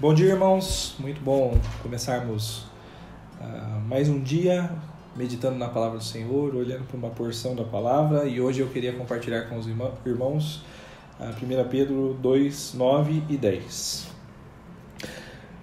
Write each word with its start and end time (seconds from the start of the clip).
Bom 0.00 0.14
dia, 0.14 0.28
irmãos. 0.28 0.94
Muito 1.00 1.20
bom 1.20 1.58
começarmos 1.82 2.66
uh, 3.40 3.80
mais 3.88 4.08
um 4.08 4.20
dia 4.20 4.70
meditando 5.16 5.58
na 5.58 5.66
palavra 5.66 5.98
do 5.98 6.04
Senhor, 6.04 6.54
olhando 6.54 6.84
para 6.84 6.96
uma 6.96 7.10
porção 7.10 7.56
da 7.56 7.64
palavra. 7.64 8.24
E 8.24 8.40
hoje 8.40 8.60
eu 8.60 8.68
queria 8.68 8.92
compartilhar 8.92 9.48
com 9.48 9.58
os 9.58 9.66
irmãos 9.66 10.62
uh, 11.18 11.64
1 11.64 11.68
Pedro 11.68 12.16
2, 12.22 12.74
9 12.74 13.24
e 13.28 13.36
10. 13.36 14.06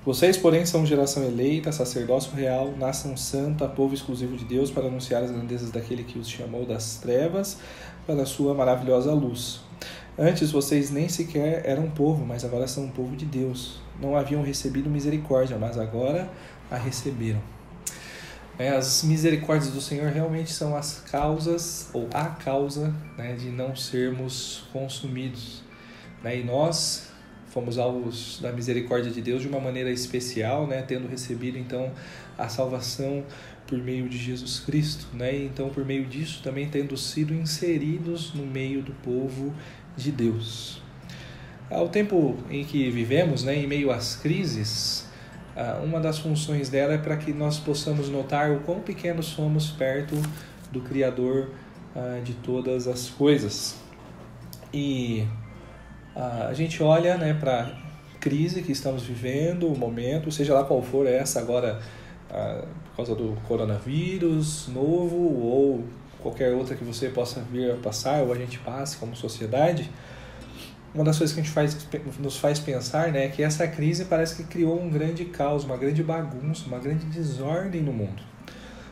Vocês, 0.05 0.36
porém, 0.36 0.65
são 0.65 0.86
geração 0.86 1.23
eleita, 1.23 1.71
sacerdócio 1.71 2.36
real, 2.36 2.73
nação 2.77 3.15
santa, 3.15 3.70
povo 3.70 3.93
exclusivo 3.93 4.36
de 4.36 4.43
Deus, 4.43 4.70
para 4.70 4.88
anunciar 4.88 5.23
as 5.23 5.31
grandezas 5.31 5.71
daquele 5.71 6.04
que 6.04 6.20
os 6.20 6.27
chamou 6.27 6.65
das 6.65 6.97
trevas 6.97 7.58
para 8.05 8.22
a 8.22 8.25
sua 8.25 8.53
maravilhosa 8.53 9.13
luz. 9.13 9.61
Antes 10.17 10.52
vocês 10.52 10.91
nem 10.91 11.09
sequer 11.09 11.63
eram 11.65 11.89
povo, 11.89 12.25
mas 12.25 12.45
agora 12.45 12.67
são 12.67 12.85
um 12.85 12.91
povo 12.91 13.16
de 13.16 13.25
Deus 13.25 13.85
não 13.99 14.16
haviam 14.16 14.43
recebido 14.43 14.89
misericórdia, 14.89 15.57
mas 15.57 15.77
agora 15.77 16.29
a 16.70 16.77
receberam. 16.77 17.41
É, 18.57 18.69
as 18.69 19.03
misericórdias 19.03 19.73
do 19.73 19.81
Senhor 19.81 20.11
realmente 20.11 20.52
são 20.52 20.75
as 20.75 21.02
causas, 21.11 21.89
ou 21.93 22.07
a 22.13 22.25
causa, 22.25 22.93
né, 23.17 23.33
de 23.33 23.49
não 23.49 23.75
sermos 23.75 24.67
consumidos. 24.71 25.61
Né? 26.23 26.39
E 26.39 26.44
nós 26.44 27.09
fomos 27.49 27.77
alvos 27.77 28.39
da 28.41 28.52
misericórdia 28.52 29.11
de 29.11 29.21
Deus 29.21 29.41
de 29.41 29.47
uma 29.47 29.59
maneira 29.59 29.91
especial, 29.91 30.67
né, 30.67 30.81
tendo 30.81 31.07
recebido 31.07 31.57
então 31.57 31.91
a 32.38 32.47
salvação 32.47 33.23
por 33.67 33.77
meio 33.79 34.07
de 34.07 34.17
Jesus 34.17 34.59
Cristo, 34.59 35.07
né? 35.13 35.35
Então 35.35 35.69
por 35.69 35.83
meio 35.83 36.05
disso 36.05 36.41
também 36.43 36.69
tendo 36.69 36.95
sido 36.95 37.33
inseridos 37.33 38.33
no 38.33 38.45
meio 38.45 38.81
do 38.81 38.91
povo 38.94 39.53
de 39.97 40.11
Deus. 40.11 40.81
Ao 41.69 41.89
tempo 41.89 42.38
em 42.49 42.63
que 42.63 42.89
vivemos, 42.91 43.44
né, 43.44 43.55
em 43.55 43.66
meio 43.66 43.91
às 43.91 44.16
crises, 44.16 45.09
uma 45.83 45.99
das 45.99 46.19
funções 46.19 46.69
dela 46.69 46.94
é 46.94 46.97
para 46.97 47.17
que 47.17 47.33
nós 47.33 47.57
possamos 47.57 48.07
notar 48.09 48.52
o 48.52 48.59
quão 48.59 48.81
pequenos 48.81 49.25
somos 49.25 49.72
perto 49.72 50.16
do 50.72 50.81
Criador 50.81 51.50
de 52.23 52.33
todas 52.33 52.88
as 52.88 53.09
coisas. 53.09 53.77
E 54.72 55.25
a 56.16 56.53
gente 56.53 56.83
olha 56.83 57.17
né, 57.17 57.33
para 57.33 57.72
crise 58.19 58.61
que 58.61 58.72
estamos 58.72 59.03
vivendo, 59.03 59.67
o 59.67 59.77
momento, 59.77 60.31
seja 60.31 60.53
lá 60.53 60.63
qual 60.63 60.81
for 60.81 61.07
essa 61.07 61.39
agora, 61.39 61.79
por 62.28 62.95
causa 62.98 63.16
do 63.16 63.38
coronavírus 63.48 64.68
novo 64.68 65.16
ou 65.16 65.84
qualquer 66.20 66.54
outra 66.54 66.76
que 66.76 66.84
você 66.84 67.09
possa 67.09 67.42
vir 67.42 67.72
a 67.72 67.76
passar 67.76 68.23
ou 68.23 68.34
a 68.34 68.36
gente 68.36 68.59
passe 68.59 68.98
como 68.98 69.16
sociedade 69.16 69.90
uma 70.96 71.03
das 71.03 71.18
coisas 71.18 71.34
que 71.34 71.42
a 71.42 71.44
gente 71.44 71.53
faz, 71.53 71.78
nos 72.20 72.38
faz 72.38 72.58
pensar 72.58 73.12
né, 73.12 73.26
é 73.26 73.28
que 73.28 73.44
essa 73.44 73.68
crise 73.68 74.06
parece 74.06 74.38
que 74.38 74.44
criou 74.46 74.81
um 74.81 74.90
grande 74.90 75.26
caos, 75.26 75.66
uma 75.66 75.76
grande 75.76 76.02
bagunça, 76.02 76.66
uma 76.68 76.80
grande 76.80 77.06
desordem 77.08 77.81
no 77.81 77.92
mundo. 77.92 78.23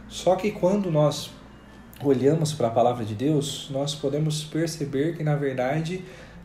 Só 0.10 0.36
que 0.36 0.52
quando 0.52 0.92
nós 0.92 1.32
olhamos 2.04 2.52
para 2.52 2.68
a 2.68 2.72
palavra 2.72 3.06
de 3.06 3.16
Deus, 3.16 3.70
nós 3.72 3.96
podemos 3.96 4.44
perceber 4.44 5.16
que, 5.16 5.24
na 5.24 5.38
verdade, 5.38 6.04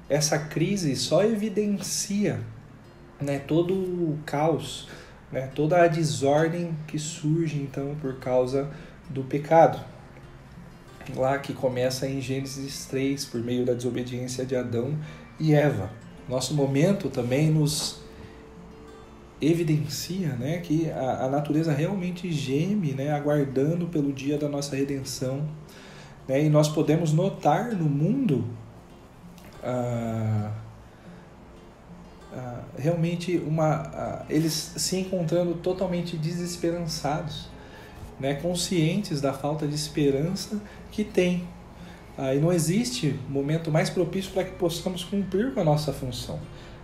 essa 0.08 0.38
crise 0.38 0.94
só 0.94 1.24
evidencia 1.24 2.40
né, 3.20 3.40
todo 3.40 3.74
o 3.74 4.16
caos, 4.24 4.88
né, 5.30 5.50
toda 5.54 5.82
a 5.82 5.86
desordem 5.86 6.74
que 6.86 6.98
surge 6.98 7.58
então 7.58 7.94
por 8.00 8.18
causa 8.18 8.70
do 9.08 9.22
pecado. 9.22 9.78
Lá 11.16 11.38
que 11.38 11.52
começa 11.52 12.06
em 12.06 12.20
Gênesis 12.20 12.86
3, 12.86 13.24
por 13.26 13.40
meio 13.40 13.64
da 13.64 13.72
desobediência 13.72 14.44
de 14.44 14.54
Adão 14.54 14.98
e 15.40 15.54
Eva. 15.54 15.90
Nosso 16.28 16.54
momento 16.54 17.08
também 17.08 17.50
nos 17.50 18.02
evidencia 19.40 20.34
né, 20.34 20.58
que 20.58 20.90
a, 20.90 21.24
a 21.24 21.28
natureza 21.28 21.72
realmente 21.72 22.30
geme, 22.30 22.92
né, 22.92 23.12
aguardando 23.12 23.86
pelo 23.86 24.12
dia 24.12 24.36
da 24.36 24.48
nossa 24.48 24.76
redenção. 24.76 25.48
Né, 26.26 26.44
e 26.44 26.48
nós 26.50 26.68
podemos 26.68 27.12
notar 27.12 27.72
no 27.72 27.86
mundo 27.86 28.44
ah, 29.62 30.50
ah, 32.32 32.62
realmente 32.76 33.36
uma, 33.38 33.82
ah, 33.94 34.24
eles 34.28 34.52
se 34.76 34.96
encontrando 34.96 35.54
totalmente 35.54 36.16
desesperançados, 36.16 37.48
né, 38.18 38.34
conscientes 38.34 39.20
da 39.20 39.32
falta 39.32 39.66
de 39.66 39.74
esperança 39.74 40.60
que 40.90 41.04
tem 41.04 41.46
ah, 42.18 42.34
e 42.34 42.40
não 42.40 42.52
existe 42.52 43.14
momento 43.28 43.70
mais 43.70 43.88
propício 43.88 44.32
para 44.32 44.42
que 44.42 44.50
possamos 44.56 45.04
cumprir 45.04 45.54
com 45.54 45.60
a 45.60 45.64
nossa 45.64 45.92
função. 45.92 46.40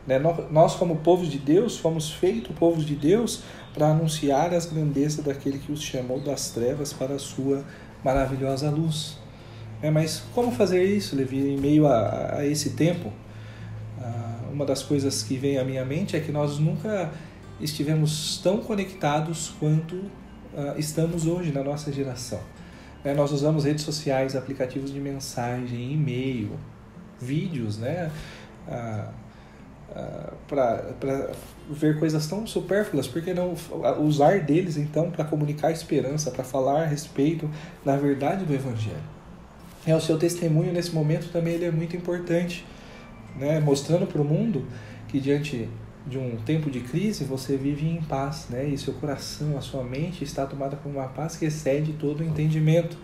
Né? 0.06 0.16
Nós, 0.50 0.76
como 0.76 0.96
povos 0.96 1.28
de 1.28 1.38
Deus, 1.38 1.76
fomos 1.76 2.12
feitos 2.12 2.54
povos 2.56 2.86
de 2.86 2.94
Deus 2.94 3.42
para 3.74 3.88
anunciar 3.88 4.54
as 4.54 4.64
grandezas 4.66 5.24
daquele 5.24 5.58
que 5.58 5.72
os 5.72 5.82
chamou 5.82 6.20
das 6.20 6.50
trevas 6.50 6.92
para 6.92 7.16
a 7.16 7.18
sua 7.18 7.64
maravilhosa 8.04 8.70
luz. 8.70 9.18
É, 9.82 9.90
mas 9.90 10.22
como 10.32 10.52
fazer 10.52 10.84
isso, 10.84 11.16
Levi, 11.16 11.38
em 11.38 11.58
meio 11.58 11.88
a, 11.88 12.36
a 12.36 12.46
esse 12.46 12.70
tempo? 12.70 13.12
Uma 14.54 14.64
das 14.64 14.84
coisas 14.84 15.20
que 15.20 15.36
vem 15.36 15.58
à 15.58 15.64
minha 15.64 15.84
mente 15.84 16.16
é 16.16 16.20
que 16.20 16.30
nós 16.30 16.60
nunca 16.60 17.10
estivemos 17.60 18.38
tão 18.40 18.58
conectados 18.58 19.52
quanto 19.58 20.00
ah, 20.56 20.74
estamos 20.78 21.26
hoje 21.26 21.50
na 21.50 21.64
nossa 21.64 21.92
geração. 21.92 22.38
Né? 23.02 23.14
Nós 23.14 23.32
usamos 23.32 23.64
redes 23.64 23.82
sociais, 23.82 24.36
aplicativos 24.36 24.92
de 24.92 25.00
mensagem, 25.00 25.92
e-mail, 25.92 26.52
vídeos, 27.20 27.78
né? 27.78 28.12
Ah, 28.68 29.10
ah, 29.92 30.32
para 30.46 31.32
ver 31.68 31.98
coisas 31.98 32.24
tão 32.28 32.46
supérfluas, 32.46 33.08
por 33.08 33.22
que 33.22 33.34
não 33.34 33.54
usar 34.00 34.38
deles 34.38 34.76
então 34.76 35.10
para 35.10 35.24
comunicar 35.24 35.72
esperança, 35.72 36.30
para 36.30 36.44
falar 36.44 36.82
a 36.82 36.86
respeito 36.86 37.50
da 37.84 37.96
verdade 37.96 38.44
do 38.44 38.54
Evangelho? 38.54 39.14
É, 39.84 39.96
o 39.96 40.00
seu 40.00 40.16
testemunho 40.16 40.72
nesse 40.72 40.92
momento 40.92 41.30
também 41.32 41.54
ele 41.54 41.64
é 41.64 41.72
muito 41.72 41.96
importante, 41.96 42.64
né? 43.36 43.60
mostrando 43.60 44.06
para 44.06 44.20
o 44.20 44.24
mundo 44.24 44.66
que 45.08 45.20
diante 45.20 45.68
de 46.06 46.18
um 46.18 46.36
tempo 46.36 46.70
de 46.70 46.80
crise, 46.80 47.24
você 47.24 47.56
vive 47.56 47.88
em 47.88 48.02
paz, 48.02 48.46
né? 48.50 48.66
E 48.66 48.76
seu 48.76 48.92
coração, 48.94 49.56
a 49.56 49.62
sua 49.62 49.82
mente 49.82 50.22
está 50.22 50.44
tomada 50.44 50.76
por 50.76 50.90
uma 50.90 51.08
paz 51.08 51.36
que 51.36 51.46
excede 51.46 51.94
todo 51.94 52.20
o 52.20 52.24
entendimento. 52.24 52.98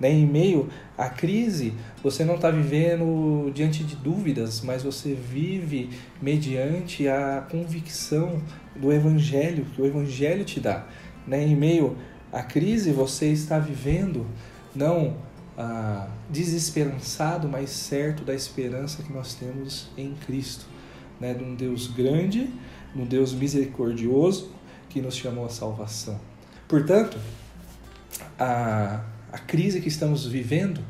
Né? 0.00 0.10
Em 0.10 0.26
meio 0.26 0.68
à 0.98 1.08
crise, 1.08 1.72
você 2.02 2.24
não 2.24 2.34
está 2.34 2.50
vivendo 2.50 3.52
diante 3.54 3.84
de 3.84 3.94
dúvidas, 3.94 4.60
mas 4.60 4.82
você 4.82 5.14
vive 5.14 5.90
mediante 6.20 7.06
a 7.06 7.46
convicção 7.48 8.42
do 8.74 8.92
Evangelho, 8.92 9.64
que 9.66 9.80
o 9.80 9.86
Evangelho 9.86 10.44
te 10.44 10.58
dá. 10.58 10.84
Né? 11.24 11.46
Em 11.46 11.54
meio 11.54 11.96
à 12.32 12.42
crise, 12.42 12.90
você 12.90 13.26
está 13.28 13.60
vivendo 13.60 14.26
não 14.74 15.14
ah, 15.56 16.08
desesperançado, 16.30 17.48
mas 17.48 17.70
certo 17.70 18.24
da 18.24 18.34
esperança 18.34 19.02
que 19.02 19.12
nós 19.12 19.34
temos 19.34 19.88
em 19.96 20.14
Cristo 20.14 20.66
né, 21.20 21.34
de 21.34 21.44
um 21.44 21.54
Deus 21.54 21.86
grande, 21.86 22.50
de 22.94 23.00
um 23.00 23.06
Deus 23.06 23.32
misericordioso 23.32 24.50
que 24.88 25.00
nos 25.00 25.16
chamou 25.16 25.46
à 25.46 25.48
salvação. 25.48 26.20
Portanto, 26.66 27.16
a, 28.38 29.04
a 29.30 29.38
crise 29.38 29.80
que 29.80 29.88
estamos 29.88 30.26
vivendo, 30.26 30.80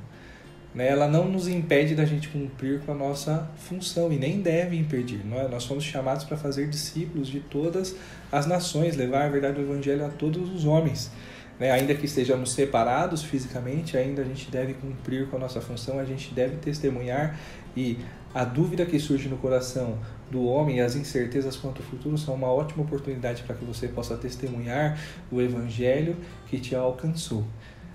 né, 0.75 0.89
ela 0.89 1.07
não 1.07 1.29
nos 1.29 1.49
impede 1.49 1.95
da 1.95 2.05
gente 2.05 2.29
cumprir 2.29 2.81
com 2.81 2.93
a 2.93 2.95
nossa 2.95 3.51
função 3.57 4.13
e 4.13 4.17
nem 4.17 4.41
deve 4.41 4.77
impedir. 4.77 5.21
É? 5.33 5.49
Nós 5.49 5.67
fomos 5.67 5.85
chamados 5.85 6.25
para 6.25 6.37
fazer 6.37 6.69
discípulos 6.69 7.29
de 7.29 7.41
todas 7.41 7.95
as 8.31 8.47
nações, 8.47 8.97
levar 8.97 9.27
a 9.27 9.29
verdade 9.29 9.57
do 9.57 9.63
Evangelho 9.63 10.07
a 10.07 10.09
todos 10.09 10.49
os 10.51 10.65
homens. 10.65 11.11
Né? 11.59 11.71
Ainda 11.71 11.95
que 11.95 12.07
estejamos 12.07 12.53
separados 12.53 13.23
fisicamente, 13.23 13.97
ainda 13.97 14.23
a 14.23 14.25
gente 14.25 14.51
deve 14.51 14.75
cumprir 14.75 15.29
com 15.29 15.37
a 15.37 15.39
nossa 15.39 15.61
função, 15.61 15.99
a 15.99 16.05
gente 16.05 16.33
deve 16.35 16.57
testemunhar 16.57 17.39
e 17.77 17.99
a 18.35 18.45
dúvida 18.45 18.87
que 18.87 18.99
surge 18.99 19.29
no 19.29 19.37
coração 19.37 19.99
do 20.31 20.45
homem 20.45 20.79
e 20.79 20.81
as 20.81 20.97
incertezas 20.97 21.57
quanto 21.57 21.83
ao 21.83 21.89
futuro 21.89 22.17
são 22.17 22.35
uma 22.35 22.51
ótima 22.51 22.83
oportunidade 22.83 23.43
para 23.43 23.55
que 23.55 23.65
você 23.65 23.89
possa 23.89 24.17
testemunhar 24.17 24.99
o 25.31 25.41
evangelho 25.41 26.17
que 26.49 26.59
te 26.59 26.75
alcançou, 26.75 27.45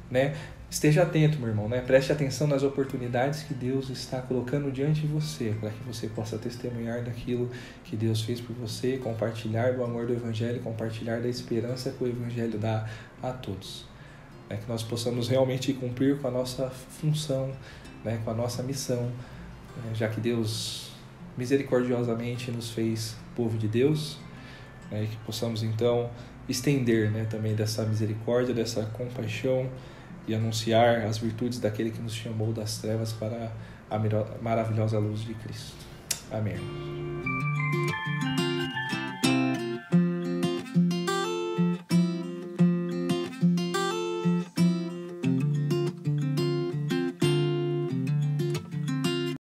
né? 0.10 0.36
Esteja 0.70 1.04
atento, 1.04 1.40
meu 1.40 1.48
irmão, 1.48 1.70
né? 1.70 1.80
Preste 1.80 2.12
atenção 2.12 2.46
nas 2.46 2.62
oportunidades 2.62 3.44
que 3.44 3.54
Deus 3.54 3.90
está 3.90 4.22
colocando 4.22 4.70
diante 4.70 5.02
de 5.02 5.08
você, 5.08 5.56
para 5.58 5.70
que 5.70 5.82
você 5.86 6.08
possa 6.08 6.38
testemunhar 6.38 7.04
daquilo 7.04 7.50
que 7.86 7.96
Deus 7.96 8.22
fez 8.22 8.42
por 8.42 8.54
você, 8.54 8.98
compartilhar 8.98 9.74
do 9.74 9.84
amor 9.84 10.06
do 10.06 10.14
evangelho, 10.14 10.60
compartilhar 10.60 11.22
da 11.22 11.30
esperança 11.30 11.92
que 11.92 12.04
o 12.04 12.08
evangelho 12.08 12.60
dá 12.60 12.86
a 13.24 13.32
todos. 13.32 13.86
Né? 14.50 14.58
Que 14.58 14.68
nós 14.68 14.84
possamos 14.84 15.30
realmente 15.30 15.72
cumprir 15.72 16.20
com 16.20 16.28
a 16.28 16.32
nossa 16.32 16.70
função, 16.70 17.54
né? 18.04 18.20
com 18.26 18.32
a 18.32 18.34
nossa 18.34 18.62
missão, 18.62 19.04
né? 19.04 19.94
já 19.94 20.10
que 20.10 20.20
Deus 20.20 20.92
misericordiosamente 21.38 22.52
nos 22.52 22.72
fez 22.72 23.16
povo 23.38 23.58
de 23.58 23.70
Deus, 23.70 24.18
né, 24.92 25.04
e 25.04 25.08
que 25.08 25.18
possamos 25.18 25.64
então 25.64 26.10
estender 26.50 27.12
né, 27.12 27.26
também 27.30 27.56
dessa 27.56 27.84
misericórdia, 27.84 28.54
dessa 28.54 28.84
compaixão 28.88 29.70
e 30.28 30.36
anunciar 30.36 31.06
as 31.06 31.18
virtudes 31.18 31.60
daquele 31.60 31.92
que 31.92 32.02
nos 32.02 32.14
chamou 32.14 32.52
das 32.52 32.78
trevas 32.78 33.14
para 33.14 33.52
a 33.90 34.00
maravilhosa 34.42 35.00
luz 35.00 35.22
de 35.22 35.34
Cristo. 35.34 35.76
Amém. 36.32 36.58